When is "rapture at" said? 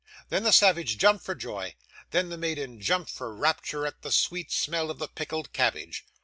3.35-4.01